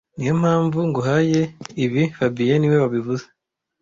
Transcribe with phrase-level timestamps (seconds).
[0.15, 1.41] Niyo mpamvu nguhaye
[1.85, 3.25] ibi fabien niwe wabivuze